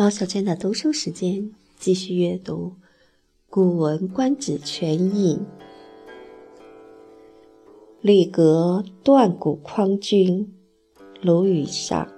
[0.00, 2.68] 毛小娟的读书时间，继续阅读
[3.50, 5.36] 《古文观止全译》。
[8.00, 10.54] 李格断骨匡君，
[11.20, 12.10] 鲁语上。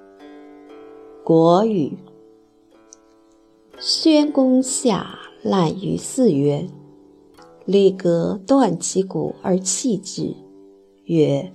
[1.24, 1.98] 国语。
[3.80, 6.68] 宣公下滥于四曰
[7.66, 10.36] ：“李格断其骨而弃之，
[11.06, 11.52] 曰：‘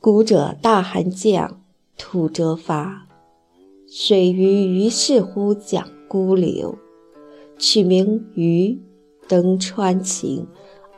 [0.00, 1.62] 古者大寒降，
[1.98, 3.06] 土折发。’”
[3.96, 6.76] 水鱼于是乎讲孤流，
[7.56, 8.76] 取名鱼，
[9.28, 10.48] 登川秦，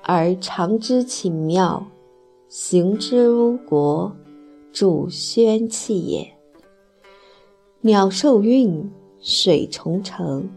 [0.02, 1.88] 而长之秦庙，
[2.48, 4.16] 行之乌国，
[4.72, 6.38] 主宣器也。
[7.82, 10.48] 鸟兽运，水重成，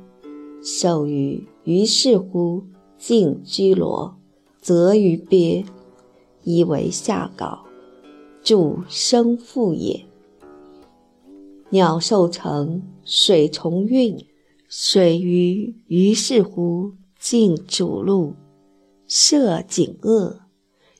[0.64, 2.64] 兽鱼于是乎
[2.98, 4.16] 静居罗，
[4.62, 5.66] 则于鳖，
[6.46, 7.66] 以为下稿，
[8.42, 10.06] 主生父也。
[11.72, 14.26] 鸟兽成，水重运，
[14.68, 18.34] 水鱼于是乎进主路，
[19.08, 20.42] 设井恶，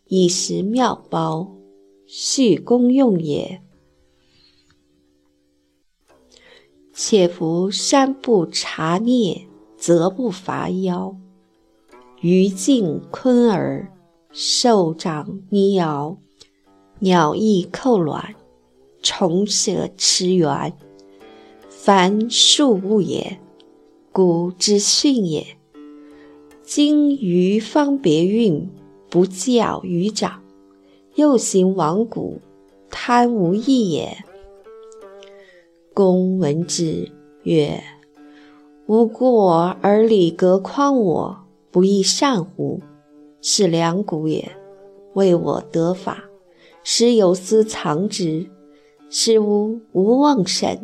[0.06, 1.56] 以食庙包，
[2.06, 3.64] 续公用也。
[6.94, 11.16] 且夫山不察孽，则不伐妖；
[12.22, 13.92] 鱼进鲲而，
[14.32, 16.18] 兽长泥鳌，
[17.00, 18.36] 鸟亦扣卵。
[19.02, 20.74] 虫蛇驰源，
[21.70, 23.40] 凡数物也，
[24.12, 25.46] 古之训也。
[26.62, 28.70] 今于方别运，
[29.10, 30.44] 不教于长，
[31.16, 32.42] 又行亡古，
[32.90, 34.18] 贪无益也。
[35.94, 37.12] 公闻之
[37.44, 37.82] 曰
[38.88, 41.38] ：“吾过而礼格匡我，
[41.72, 42.82] 不亦善乎？
[43.42, 44.52] 是良古也，
[45.14, 46.26] 为我得法，
[46.84, 48.50] 时有司藏之。”
[49.10, 50.80] 是无无忘甚。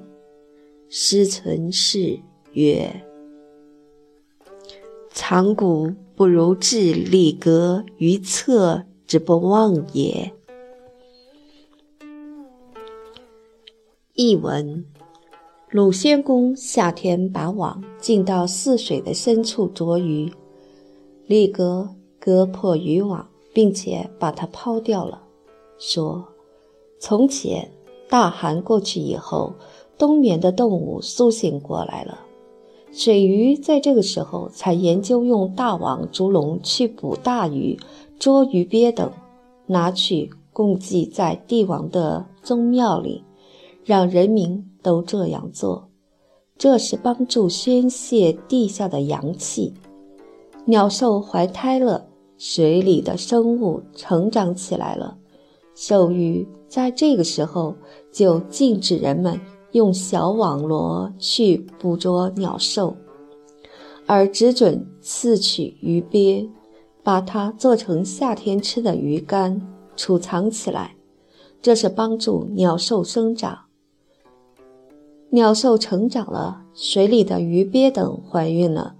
[0.89, 2.19] 师存是
[2.53, 3.03] 曰
[5.11, 10.31] ：“藏古不如置礼格于侧之不忘也。”
[14.13, 14.85] 译文：
[15.69, 20.31] 鲁宣公夏天把网进到泗水的深处捉鱼，
[21.25, 25.21] 立格割破渔网，并且把它抛掉了，
[25.77, 26.25] 说
[26.99, 27.69] ：“从前。”
[28.09, 29.53] 大寒过去以后，
[29.97, 32.19] 冬眠的动物苏醒过来了。
[32.91, 37.77] 水鱼在这个时候才研究用大网竹笼去捕大鱼、
[38.17, 39.11] 捉鱼鳖等，
[39.65, 43.23] 拿去供祭在帝王的宗庙里，
[43.83, 45.89] 让人民都这样做。
[46.57, 49.73] 这是帮助宣泄地下的阳气。
[50.63, 55.17] 鸟兽怀胎了，水里的生物成长起来了。
[55.75, 57.75] 兽鱼在这个时候
[58.11, 59.39] 就禁止人们
[59.73, 62.95] 用小网罗去捕捉鸟兽，
[64.05, 66.49] 而只准刺取鱼鳖，
[67.03, 69.61] 把它做成夏天吃的鱼干，
[69.97, 70.95] 储藏起来。
[71.61, 73.59] 这是帮助鸟兽生长。
[75.31, 78.95] 鸟兽成长了，水里的鱼鳖等怀孕了，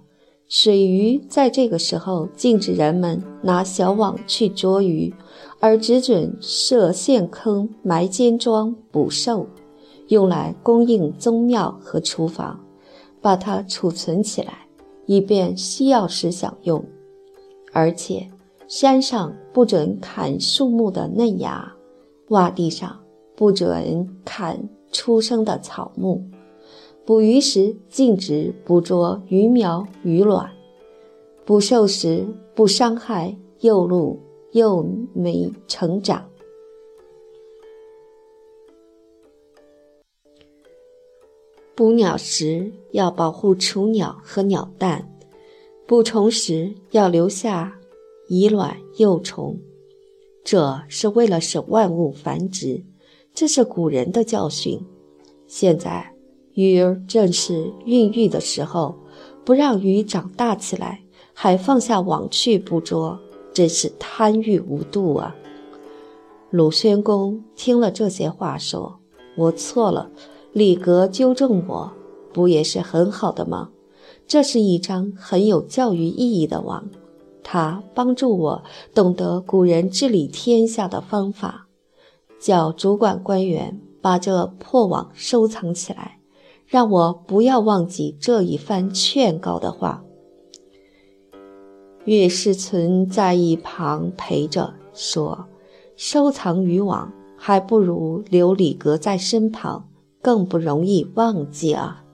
[0.46, 5.14] 水鱼在这个时候禁止人们拿小网去捉鱼。
[5.66, 9.48] 而只准设陷坑、埋尖桩、捕兽，
[10.06, 12.64] 用来供应宗庙和厨房，
[13.20, 14.60] 把它储存起来，
[15.06, 16.84] 以便需要时享用。
[17.72, 18.30] 而且，
[18.68, 21.74] 山上不准砍树木的嫩芽，
[22.28, 22.96] 洼地上
[23.34, 26.22] 不准砍出生的草木，
[27.04, 30.48] 捕鱼时禁止捕捉鱼苗、鱼卵，
[31.44, 32.24] 捕兽时
[32.54, 34.20] 不伤害幼鹿。
[34.52, 36.28] 幼没成长。
[41.74, 45.14] 捕鸟时要保护雏鸟和鸟蛋，
[45.86, 47.78] 捕虫时要留下
[48.28, 49.60] 蚁卵幼虫，
[50.42, 52.82] 这是为了使万物繁殖。
[53.34, 54.80] 这是古人的教训。
[55.46, 56.14] 现在
[56.54, 58.96] 鱼儿正是孕育的时候，
[59.44, 61.02] 不让鱼长大起来，
[61.34, 63.20] 还放下网去捕捉。
[63.56, 65.34] 真是贪欲无度啊！
[66.50, 68.98] 鲁宣公听了这些话，说
[69.34, 70.10] ：“我错了。”
[70.52, 71.90] 李格纠正我，
[72.34, 73.70] 不也是很好的吗？
[74.26, 76.90] 这是一张很有教育意义的网，
[77.42, 78.62] 它帮助我
[78.94, 81.66] 懂得古人治理天下的方法。
[82.38, 86.18] 叫主管官员把这破网收藏起来，
[86.66, 90.02] 让我不要忘记这一番劝告的话。
[92.06, 95.46] 岳世存在一旁陪着说
[95.96, 99.88] ：“收藏渔网，还不如留李格在身旁，
[100.22, 102.04] 更不容易忘记啊。”